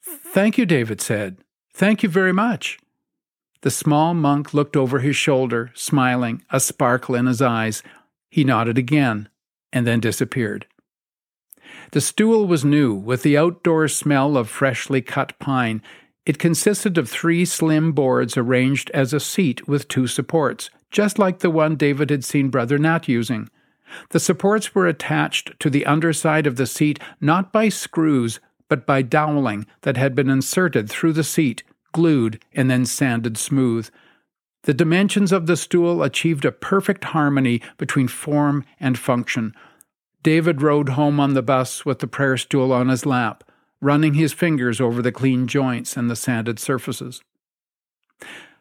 Thank 0.00 0.58
you, 0.58 0.64
David 0.64 1.00
said. 1.00 1.38
Thank 1.72 2.04
you 2.04 2.08
very 2.08 2.32
much. 2.32 2.78
The 3.62 3.72
small 3.72 4.14
monk 4.14 4.54
looked 4.54 4.76
over 4.76 5.00
his 5.00 5.16
shoulder, 5.16 5.72
smiling, 5.74 6.44
a 6.50 6.60
sparkle 6.60 7.16
in 7.16 7.26
his 7.26 7.42
eyes. 7.42 7.82
He 8.30 8.44
nodded 8.44 8.78
again 8.78 9.28
and 9.72 9.84
then 9.84 9.98
disappeared. 9.98 10.68
The 11.90 12.00
stool 12.00 12.46
was 12.46 12.64
new, 12.64 12.94
with 12.94 13.24
the 13.24 13.36
outdoor 13.36 13.88
smell 13.88 14.36
of 14.36 14.48
freshly 14.48 15.02
cut 15.02 15.36
pine. 15.40 15.82
It 16.26 16.38
consisted 16.38 16.96
of 16.96 17.08
three 17.08 17.44
slim 17.44 17.92
boards 17.92 18.36
arranged 18.36 18.90
as 18.92 19.12
a 19.12 19.20
seat 19.20 19.68
with 19.68 19.88
two 19.88 20.06
supports, 20.06 20.70
just 20.90 21.18
like 21.18 21.40
the 21.40 21.50
one 21.50 21.76
David 21.76 22.10
had 22.10 22.24
seen 22.24 22.48
Brother 22.48 22.78
Nat 22.78 23.08
using. 23.08 23.50
The 24.10 24.20
supports 24.20 24.74
were 24.74 24.86
attached 24.86 25.58
to 25.60 25.68
the 25.68 25.84
underside 25.84 26.46
of 26.46 26.56
the 26.56 26.66
seat 26.66 26.98
not 27.20 27.52
by 27.52 27.68
screws, 27.68 28.40
but 28.68 28.86
by 28.86 29.02
doweling 29.02 29.66
that 29.82 29.96
had 29.96 30.14
been 30.14 30.30
inserted 30.30 30.88
through 30.88 31.12
the 31.12 31.24
seat, 31.24 31.62
glued, 31.92 32.42
and 32.52 32.70
then 32.70 32.86
sanded 32.86 33.36
smooth. 33.36 33.90
The 34.62 34.74
dimensions 34.74 35.30
of 35.30 35.46
the 35.46 35.58
stool 35.58 36.02
achieved 36.02 36.46
a 36.46 36.52
perfect 36.52 37.04
harmony 37.04 37.60
between 37.76 38.08
form 38.08 38.64
and 38.80 38.98
function. 38.98 39.54
David 40.22 40.62
rode 40.62 40.90
home 40.90 41.20
on 41.20 41.34
the 41.34 41.42
bus 41.42 41.84
with 41.84 41.98
the 41.98 42.06
prayer 42.06 42.38
stool 42.38 42.72
on 42.72 42.88
his 42.88 43.04
lap, 43.04 43.44
running 43.84 44.14
his 44.14 44.32
fingers 44.32 44.80
over 44.80 45.02
the 45.02 45.12
clean 45.12 45.46
joints 45.46 45.94
and 45.94 46.10
the 46.10 46.16
sanded 46.16 46.58
surfaces. 46.58 47.22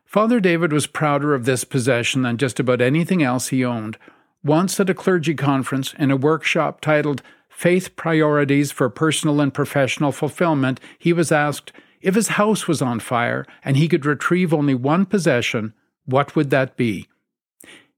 Father 0.03 0.41
David 0.41 0.73
was 0.73 0.85
prouder 0.85 1.33
of 1.33 1.45
this 1.45 1.63
possession 1.63 2.23
than 2.23 2.37
just 2.37 2.59
about 2.59 2.81
anything 2.81 3.23
else 3.23 3.47
he 3.47 3.63
owned. 3.63 3.97
Once 4.43 4.79
at 4.81 4.89
a 4.89 4.93
clergy 4.93 5.33
conference 5.33 5.93
in 5.97 6.11
a 6.11 6.17
workshop 6.17 6.81
titled 6.81 7.23
Faith 7.49 7.95
Priorities 7.95 8.71
for 8.71 8.89
Personal 8.89 9.39
and 9.39 9.53
Professional 9.53 10.11
Fulfillment, 10.11 10.81
he 10.99 11.13
was 11.13 11.31
asked 11.31 11.71
if 12.01 12.15
his 12.15 12.27
house 12.29 12.67
was 12.67 12.81
on 12.81 12.99
fire 12.99 13.45
and 13.63 13.77
he 13.77 13.87
could 13.87 14.05
retrieve 14.05 14.53
only 14.53 14.75
one 14.75 15.05
possession, 15.05 15.73
what 16.05 16.35
would 16.35 16.49
that 16.49 16.75
be? 16.75 17.07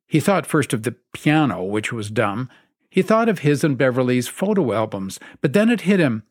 He 0.06 0.20
thought 0.20 0.46
first 0.46 0.74
of 0.74 0.84
the 0.84 0.96
piano, 1.12 1.64
which 1.64 1.92
was 1.92 2.12
dumb. 2.12 2.52
He 2.88 3.02
thought 3.02 3.28
of 3.28 3.40
his 3.40 3.64
and 3.64 3.76
Beverly's 3.76 4.28
photo 4.28 4.74
albums, 4.74 5.20
but 5.42 5.54
then 5.54 5.72
it 5.72 5.82
hit 5.82 6.00
him 6.00 6.22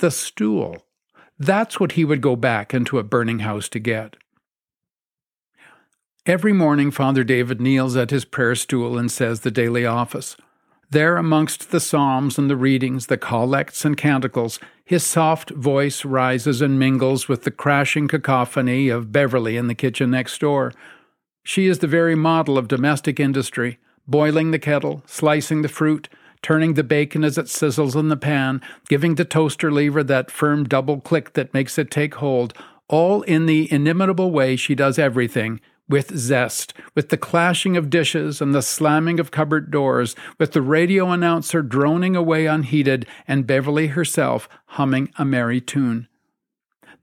the 0.00 0.10
stool. 0.10 0.84
That's 1.38 1.78
what 1.78 1.92
he 1.92 2.04
would 2.04 2.20
go 2.20 2.36
back 2.36 2.72
into 2.72 2.98
a 2.98 3.04
burning 3.04 3.40
house 3.40 3.68
to 3.70 3.78
get. 3.78 4.16
Every 6.24 6.52
morning, 6.52 6.90
Father 6.90 7.22
David 7.22 7.60
kneels 7.60 7.94
at 7.94 8.10
his 8.10 8.24
prayer 8.24 8.54
stool 8.54 8.98
and 8.98 9.10
says 9.10 9.40
the 9.40 9.50
daily 9.50 9.86
office. 9.86 10.36
There, 10.90 11.16
amongst 11.16 11.70
the 11.70 11.80
psalms 11.80 12.38
and 12.38 12.48
the 12.48 12.56
readings, 12.56 13.06
the 13.06 13.18
collects 13.18 13.84
and 13.84 13.96
canticles, 13.96 14.60
his 14.84 15.04
soft 15.04 15.50
voice 15.50 16.04
rises 16.04 16.62
and 16.62 16.78
mingles 16.78 17.28
with 17.28 17.42
the 17.42 17.50
crashing 17.50 18.06
cacophony 18.08 18.88
of 18.88 19.12
Beverly 19.12 19.56
in 19.56 19.66
the 19.66 19.74
kitchen 19.74 20.12
next 20.12 20.40
door. 20.40 20.72
She 21.42 21.66
is 21.66 21.80
the 21.80 21.86
very 21.86 22.14
model 22.14 22.56
of 22.56 22.68
domestic 22.68 23.18
industry, 23.18 23.78
boiling 24.06 24.52
the 24.52 24.58
kettle, 24.58 25.02
slicing 25.06 25.62
the 25.62 25.68
fruit, 25.68 26.08
turning 26.46 26.74
the 26.74 26.84
bacon 26.84 27.24
as 27.24 27.36
it 27.36 27.46
sizzles 27.46 27.96
in 27.96 28.06
the 28.06 28.16
pan, 28.16 28.62
giving 28.88 29.16
the 29.16 29.24
toaster 29.24 29.72
lever 29.72 30.04
that 30.04 30.30
firm 30.30 30.62
double 30.62 31.00
click 31.00 31.32
that 31.32 31.52
makes 31.52 31.76
it 31.76 31.90
take 31.90 32.14
hold, 32.14 32.54
all 32.86 33.22
in 33.22 33.46
the 33.46 33.66
inimitable 33.72 34.30
way 34.30 34.54
she 34.54 34.72
does 34.72 34.96
everything 34.96 35.60
with 35.88 36.16
zest, 36.16 36.72
with 36.94 37.08
the 37.08 37.16
clashing 37.16 37.76
of 37.76 37.90
dishes 37.90 38.40
and 38.40 38.54
the 38.54 38.62
slamming 38.62 39.18
of 39.18 39.32
cupboard 39.32 39.72
doors, 39.72 40.14
with 40.38 40.52
the 40.52 40.62
radio 40.62 41.10
announcer 41.10 41.62
droning 41.62 42.14
away 42.14 42.46
unheeded, 42.46 43.06
and 43.26 43.44
Beverly 43.44 43.88
herself 43.88 44.48
humming 44.66 45.10
a 45.18 45.24
merry 45.24 45.60
tune. 45.60 46.06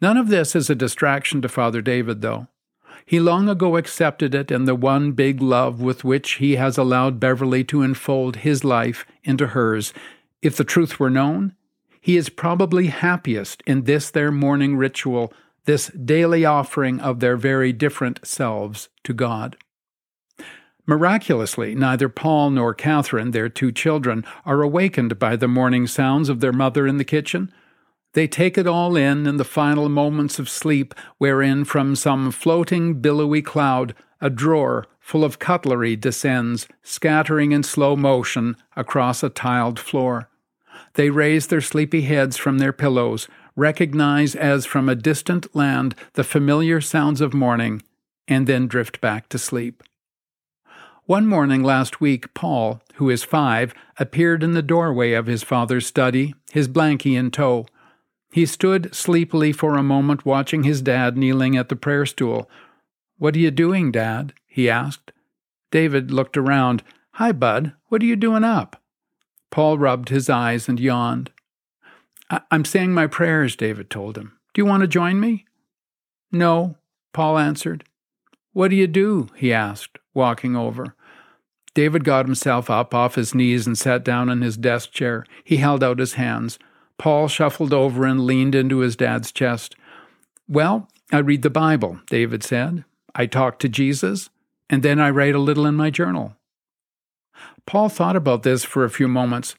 None 0.02 0.16
of 0.16 0.30
this 0.30 0.56
is 0.56 0.70
a 0.70 0.76
distraction 0.76 1.42
to 1.42 1.50
Father 1.50 1.82
David, 1.82 2.22
though. 2.22 2.48
He 3.06 3.20
long 3.20 3.50
ago 3.50 3.76
accepted 3.76 4.34
it 4.34 4.52
in 4.52 4.64
the 4.64 4.76
one 4.76 5.12
big 5.12 5.42
love 5.42 5.82
with 5.82 6.06
which 6.06 6.36
he 6.36 6.56
has 6.56 6.78
allowed 6.78 7.20
Beverly 7.20 7.66
to 7.66 7.82
enfold 7.82 8.38
his 8.38 8.64
life 8.64 9.06
into 9.24 9.48
hers. 9.48 9.94
If 10.42 10.58
the 10.58 10.63
truth 10.63 11.00
were 11.00 11.10
known, 11.10 11.56
he 12.01 12.18
is 12.18 12.30
probably 12.30 12.88
happiest 12.88 13.63
in 13.65 13.84
this 13.84 14.12
their 14.12 14.32
morning 14.32 14.75
ritual 14.75 15.32
this 15.65 15.88
daily 15.88 16.44
offering 16.44 17.00
of 17.00 17.20
their 17.20 17.38
very 17.38 17.72
different 17.72 18.25
selves 18.25 18.89
to 19.03 19.13
God. 19.13 19.56
Miraculously, 20.86 21.74
neither 21.75 22.10
Paul 22.10 22.50
nor 22.50 22.74
Catherine, 22.74 23.32
their 23.32 23.48
two 23.48 23.72
children, 23.72 24.25
are 24.46 24.62
awakened 24.62 25.18
by 25.18 25.38
the 25.38 25.48
morning 25.48 25.88
sounds 25.88 26.27
of 26.27 26.42
their 26.42 26.51
mother 26.51 26.86
in 26.86 26.98
the 26.98 27.06
kitchen. 27.06 27.53
They 28.13 28.27
take 28.27 28.58
it 28.58 28.68
all 28.68 28.98
in 28.98 29.25
in 29.25 29.38
the 29.38 29.46
final 29.46 29.88
moments 29.88 30.39
of 30.39 30.50
sleep, 30.50 30.94
wherein 31.20 31.63
from 31.63 31.96
some 31.96 32.32
floating 32.32 33.00
billowy 33.00 33.42
cloud 33.42 33.96
a 34.24 34.30
drawer 34.30 34.88
full 35.01 35.25
of 35.25 35.38
cutlery 35.38 35.98
descends, 35.98 36.65
scattering 36.82 37.51
in 37.51 37.62
slow 37.62 37.94
motion 37.94 38.56
across 38.74 39.22
a 39.22 39.30
tiled 39.30 39.77
floor. 39.77 40.30
They 40.94 41.10
raise 41.10 41.48
their 41.48 41.60
sleepy 41.60 42.03
heads 42.03 42.38
from 42.38 42.58
their 42.58 42.72
pillows, 42.72 43.27
recognize 43.58 44.34
as 44.34 44.65
from 44.65 44.88
a 44.88 44.96
distant 44.96 45.53
land 45.53 45.94
the 46.13 46.24
familiar 46.24 46.80
sounds 46.80 47.20
of 47.20 47.34
morning, 47.34 47.84
and 48.25 48.48
then 48.48 48.68
drift 48.68 49.01
back 49.01 49.27
to 49.27 49.38
sleep. 49.38 49.84
One 51.06 51.27
morning 51.27 51.62
last 51.62 52.00
week, 52.00 52.34
Paul, 52.34 52.82
who 52.96 53.10
is 53.10 53.25
five, 53.25 53.74
appeared 54.00 54.42
in 54.42 54.53
the 54.53 54.62
doorway 54.62 55.12
of 55.12 55.25
his 55.25 55.44
father's 55.44 55.86
study, 55.86 56.34
his 56.53 56.70
blankie 56.70 57.18
in 57.18 57.30
tow. 57.30 57.65
He 58.32 58.46
stood 58.46 58.96
sleepily 58.96 59.51
for 59.51 59.75
a 59.75 59.84
moment 59.84 60.25
watching 60.25 60.63
his 60.63 60.82
dad 60.82 61.18
kneeling 61.18 61.58
at 61.58 61.68
the 61.68 61.75
prayer 61.75 62.06
stool. 62.06 62.50
What 63.24 63.38
are 63.38 63.39
you 63.39 63.51
doing, 63.51 63.89
Dad? 63.89 64.34
he 64.48 64.70
asked. 64.70 65.13
David 65.72 66.12
looked 66.12 66.36
around. 66.36 66.84
Hi, 67.12 67.32
Bud. 67.32 67.72
What 67.88 68.03
are 68.03 68.06
you 68.06 68.18
doing 68.18 68.44
up? 68.44 68.82
Paul 69.50 69.77
rubbed 69.77 70.10
his 70.10 70.30
eyes 70.30 70.68
and 70.68 70.77
yawned. 70.77 71.32
I'm 72.51 72.65
saying 72.65 72.92
my 72.92 73.08
prayers, 73.08 73.56
David 73.56 73.89
told 73.89 74.18
him. 74.18 74.38
Do 74.53 74.60
you 74.62 74.65
want 74.65 74.82
to 74.82 74.88
join 74.88 75.22
me? 75.22 75.46
No, 76.34 76.75
Paul 77.13 77.38
answered. 77.38 77.86
What 78.51 78.72
do 78.72 78.75
you 78.75 78.88
do? 78.88 79.30
he 79.38 79.53
asked, 79.53 80.00
walking 80.13 80.58
over. 80.58 80.94
David 81.74 82.03
got 82.03 82.25
himself 82.25 82.70
up 82.70 82.94
off 82.94 83.15
his 83.15 83.34
knees 83.34 83.65
and 83.65 83.77
sat 83.77 84.03
down 84.03 84.27
in 84.27 84.42
his 84.42 84.58
desk 84.58 84.92
chair. 84.92 85.25
He 85.46 85.56
held 85.56 85.82
out 85.82 86.00
his 86.00 86.15
hands. 86.15 86.60
Paul 86.98 87.30
shuffled 87.30 87.72
over 87.72 88.06
and 88.06 88.25
leaned 88.25 88.53
into 88.53 88.80
his 88.80 88.98
dad's 88.98 89.32
chest. 89.32 89.77
Well, 90.46 90.89
I 91.13 91.20
read 91.20 91.42
the 91.42 91.50
Bible, 91.50 92.01
David 92.10 92.44
said. 92.44 92.84
I 93.15 93.25
talk 93.25 93.60
to 93.60 93.70
Jesus, 93.70 94.29
and 94.70 94.84
then 94.84 95.00
I 95.00 95.10
write 95.10 95.36
a 95.36 95.39
little 95.39 95.65
in 95.65 95.75
my 95.75 95.89
journal. 95.89 96.36
Paul 97.65 97.89
thought 97.89 98.15
about 98.15 98.43
this 98.43 98.63
for 98.63 98.84
a 98.84 98.89
few 98.89 99.08
moments. 99.08 99.55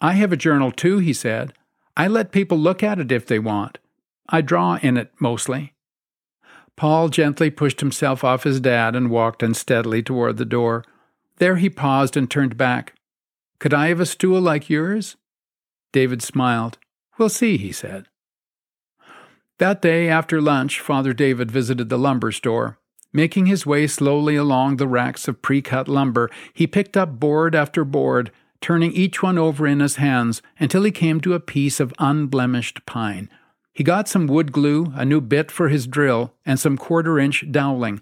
I 0.00 0.12
have 0.12 0.32
a 0.32 0.36
journal 0.36 0.70
too, 0.70 0.98
he 0.98 1.12
said. 1.12 1.52
I 1.96 2.08
let 2.08 2.32
people 2.32 2.58
look 2.58 2.82
at 2.82 2.98
it 2.98 3.12
if 3.12 3.26
they 3.26 3.38
want. 3.38 3.78
I 4.28 4.40
draw 4.40 4.78
in 4.82 4.96
it 4.96 5.12
mostly. 5.18 5.74
Paul 6.76 7.08
gently 7.08 7.50
pushed 7.50 7.80
himself 7.80 8.24
off 8.24 8.42
his 8.42 8.60
dad 8.60 8.96
and 8.96 9.10
walked 9.10 9.42
unsteadily 9.42 10.02
toward 10.02 10.36
the 10.36 10.44
door. 10.44 10.84
There 11.38 11.56
he 11.56 11.70
paused 11.70 12.16
and 12.16 12.30
turned 12.30 12.56
back. 12.56 12.94
Could 13.58 13.72
I 13.72 13.88
have 13.88 14.00
a 14.00 14.06
stool 14.06 14.40
like 14.40 14.68
yours? 14.68 15.16
David 15.92 16.22
smiled. 16.22 16.78
We'll 17.16 17.28
see, 17.28 17.56
he 17.56 17.70
said. 17.70 18.08
That 19.58 19.80
day 19.80 20.08
after 20.08 20.40
lunch, 20.40 20.80
Father 20.80 21.12
David 21.12 21.50
visited 21.50 21.88
the 21.88 21.98
lumber 21.98 22.32
store. 22.32 22.78
Making 23.12 23.46
his 23.46 23.64
way 23.64 23.86
slowly 23.86 24.34
along 24.34 24.76
the 24.76 24.88
racks 24.88 25.28
of 25.28 25.40
pre 25.40 25.62
cut 25.62 25.86
lumber, 25.86 26.28
he 26.52 26.66
picked 26.66 26.96
up 26.96 27.20
board 27.20 27.54
after 27.54 27.84
board, 27.84 28.32
turning 28.60 28.92
each 28.92 29.22
one 29.22 29.38
over 29.38 29.66
in 29.66 29.78
his 29.78 29.96
hands 29.96 30.42
until 30.58 30.82
he 30.82 30.90
came 30.90 31.20
to 31.20 31.34
a 31.34 31.40
piece 31.40 31.78
of 31.78 31.94
unblemished 32.00 32.84
pine. 32.86 33.30
He 33.72 33.84
got 33.84 34.08
some 34.08 34.26
wood 34.26 34.50
glue, 34.50 34.92
a 34.96 35.04
new 35.04 35.20
bit 35.20 35.52
for 35.52 35.68
his 35.68 35.86
drill, 35.86 36.34
and 36.44 36.58
some 36.58 36.76
quarter 36.76 37.20
inch 37.20 37.44
doweling. 37.50 38.00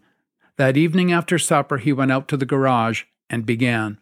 That 0.57 0.79
evening 0.79 1.13
after 1.13 1.39
supper, 1.39 1.77
he 1.77 1.93
went 1.93 2.13
out 2.13 2.29
to 2.29 2.39
the 2.39 2.47
garage 2.47 3.05
and 3.29 3.45
began. 3.45 3.99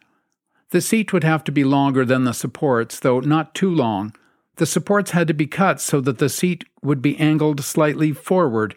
The 0.69 0.81
seat 0.81 1.11
would 1.11 1.25
have 1.25 1.43
to 1.45 1.51
be 1.51 1.65
longer 1.65 2.05
than 2.05 2.23
the 2.23 2.33
supports, 2.33 2.99
though 2.99 3.19
not 3.19 3.53
too 3.53 3.69
long. 3.69 4.13
The 4.55 4.65
supports 4.65 5.11
had 5.11 5.27
to 5.27 5.33
be 5.33 5.47
cut 5.47 5.81
so 5.81 6.01
that 6.01 6.17
the 6.17 6.29
seat 6.29 6.65
would 6.81 7.01
be 7.01 7.17
angled 7.17 7.63
slightly 7.63 8.11
forward. 8.11 8.75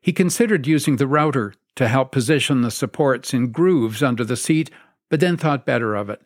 He 0.00 0.12
considered 0.12 0.66
using 0.66 0.96
the 0.96 1.06
router 1.06 1.54
to 1.76 1.88
help 1.88 2.12
position 2.12 2.62
the 2.62 2.70
supports 2.70 3.32
in 3.32 3.52
grooves 3.52 4.02
under 4.02 4.24
the 4.24 4.36
seat, 4.36 4.70
but 5.08 5.20
then 5.20 5.36
thought 5.36 5.64
better 5.64 5.94
of 5.94 6.10
it. 6.10 6.22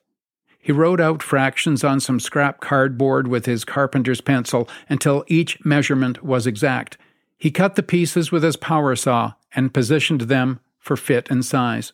He 0.58 0.72
wrote 0.72 1.00
out 1.00 1.22
fractions 1.22 1.84
on 1.84 2.00
some 2.00 2.18
scrap 2.18 2.60
cardboard 2.60 3.28
with 3.28 3.46
his 3.46 3.64
carpenter's 3.64 4.20
pencil 4.20 4.68
until 4.88 5.24
each 5.28 5.64
measurement 5.64 6.24
was 6.24 6.46
exact. 6.46 6.98
He 7.38 7.52
cut 7.52 7.76
the 7.76 7.84
pieces 7.84 8.32
with 8.32 8.42
his 8.42 8.56
power 8.56 8.96
saw 8.96 9.34
and 9.54 9.72
positioned 9.72 10.22
them 10.22 10.58
for 10.80 10.96
fit 10.96 11.30
and 11.30 11.44
size. 11.44 11.92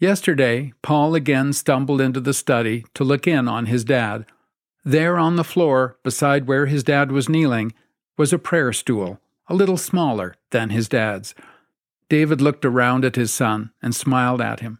Yesterday, 0.00 0.72
Paul 0.82 1.14
again 1.14 1.52
stumbled 1.52 2.00
into 2.00 2.18
the 2.18 2.34
study 2.34 2.84
to 2.94 3.04
look 3.04 3.28
in 3.28 3.46
on 3.46 3.66
his 3.66 3.84
dad. 3.84 4.26
There 4.84 5.16
on 5.16 5.36
the 5.36 5.44
floor, 5.44 5.96
beside 6.02 6.46
where 6.46 6.66
his 6.66 6.82
dad 6.82 7.12
was 7.12 7.28
kneeling, 7.28 7.72
was 8.16 8.32
a 8.32 8.38
prayer 8.38 8.72
stool, 8.72 9.20
a 9.46 9.54
little 9.54 9.76
smaller 9.76 10.34
than 10.50 10.70
his 10.70 10.88
dad's. 10.88 11.34
David 12.08 12.40
looked 12.40 12.64
around 12.64 13.04
at 13.04 13.16
his 13.16 13.32
son 13.32 13.70
and 13.80 13.94
smiled 13.94 14.40
at 14.40 14.60
him. 14.60 14.78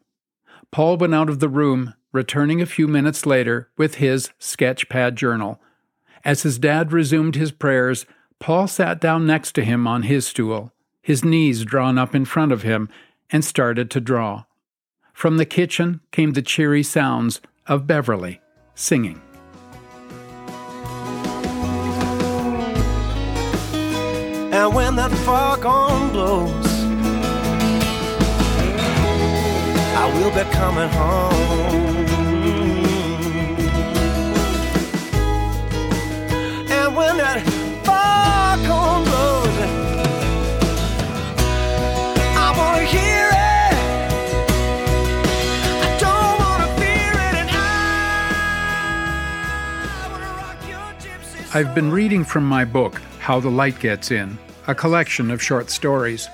Paul 0.70 0.96
went 0.96 1.14
out 1.14 1.28
of 1.28 1.38
the 1.38 1.48
room, 1.48 1.94
returning 2.12 2.60
a 2.60 2.66
few 2.66 2.88
minutes 2.88 3.24
later 3.24 3.70
with 3.76 3.96
his 3.96 4.30
sketch 4.38 4.88
pad 4.88 5.16
journal. 5.16 5.60
As 6.24 6.42
his 6.42 6.58
dad 6.58 6.92
resumed 6.92 7.36
his 7.36 7.52
prayers, 7.52 8.04
Paul 8.38 8.66
sat 8.66 9.00
down 9.00 9.24
next 9.24 9.52
to 9.52 9.64
him 9.64 9.86
on 9.86 10.02
his 10.02 10.26
stool, 10.26 10.72
his 11.00 11.24
knees 11.24 11.64
drawn 11.64 11.96
up 11.96 12.14
in 12.14 12.24
front 12.24 12.52
of 12.52 12.62
him, 12.62 12.88
and 13.30 13.44
started 13.44 13.90
to 13.92 14.00
draw. 14.00 14.44
From 15.12 15.36
the 15.36 15.46
kitchen 15.46 16.00
came 16.10 16.32
the 16.32 16.42
cheery 16.42 16.82
sounds 16.82 17.40
of 17.66 17.86
Beverly 17.86 18.40
singing. 18.74 19.22
And 24.62 24.72
when 24.76 24.94
that 24.94 25.10
foghorn 25.26 26.10
blows, 26.12 26.66
I 29.96 30.06
will 30.14 30.30
be 30.30 30.44
coming 30.52 30.88
home. 30.88 32.06
And 36.70 36.94
when 36.94 37.16
that 37.16 37.42
foghorn 37.82 39.02
blows, 39.02 39.58
I 42.38 42.54
want 42.56 42.78
to 42.78 42.84
hear. 42.86 43.30
I've 51.52 51.74
been 51.74 51.90
reading 51.90 52.24
from 52.24 52.46
my 52.46 52.64
book, 52.64 53.02
How 53.18 53.40
the 53.40 53.50
Light 53.50 53.80
Gets 53.80 54.12
In, 54.12 54.38
a 54.66 54.74
collection 54.74 55.30
of 55.30 55.42
short 55.42 55.70
stories. 55.70 56.28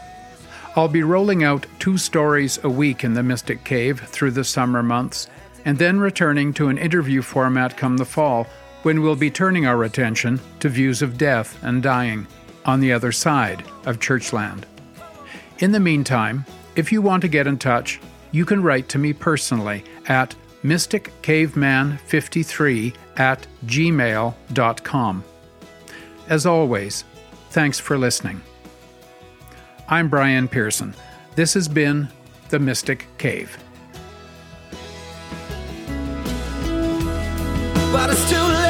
I'll 0.77 0.88
be 0.88 1.03
rolling 1.03 1.43
out 1.43 1.67
two 1.79 1.99
stories 1.99 2.59
a 2.62 2.69
week 2.69 3.05
in 3.05 3.14
the 3.14 3.23
Mystic 3.23 3.64
Cave 3.64 4.01
through 4.01 4.33
the 4.33 4.45
summer 4.45 4.83
months, 4.83 5.29
and 5.64 5.79
then 5.79 5.99
returning 5.99 6.53
to 6.55 6.69
an 6.69 6.79
interview 6.79 7.23
format 7.23 7.77
come 7.77 7.97
the 7.97 8.05
fall, 8.05 8.47
when 8.83 9.03
we'll 9.03 9.17
be 9.17 9.31
turning 9.31 9.67
our 9.67 9.83
attention 9.85 10.41
to 10.61 10.69
views 10.69 11.03
of 11.03 11.19
death 11.19 11.59
and 11.62 11.83
dying 11.83 12.27
on 12.64 12.81
the 12.81 12.93
other 12.93 13.12
side 13.12 13.64
of 13.87 13.99
Churchland. 13.99 14.62
In 15.59 15.73
the 15.73 15.81
meantime, 15.81 16.45
if 16.77 16.93
you 16.93 17.03
want 17.03 17.23
to 17.23 17.29
get 17.29 17.49
in 17.49 17.59
touch, 17.59 18.01
you 18.31 18.45
can 18.45 18.62
write 18.62 18.88
to 18.91 18.99
me 18.99 19.12
personally 19.12 19.83
at 20.07 20.37
mysticcaveman53 20.62 22.95
at 23.17 23.47
gmail.com. 23.67 25.25
As 26.29 26.47
always, 26.47 27.05
thanks 27.51 27.79
for 27.79 27.99
listening. 27.99 28.41
I'm 29.89 30.09
Brian 30.09 30.49
Pearson. 30.49 30.95
This 31.35 31.55
has 31.55 31.69
been 31.69 32.09
The 32.51 32.59
Mystic 32.59 33.07
Cave. 33.19 33.57
But 37.93 38.11
it's 38.11 38.31
too 38.31 38.37
late. 38.37 38.68